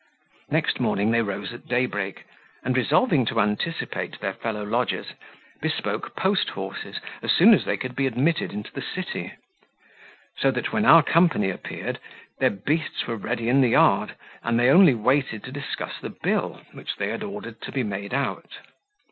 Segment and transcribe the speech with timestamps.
[0.49, 2.23] Next morning they rose at daybreak,
[2.63, 5.13] and resolving to anticipate their fellow lodgers,
[5.61, 9.33] bespoke post horses as soon as they could be admitted into the city;
[10.39, 11.99] so that, when our company appeared,
[12.39, 16.61] their beasts were ready in the yard, and they only waited to discuss the bill,
[16.71, 18.53] which they had ordered to be made out.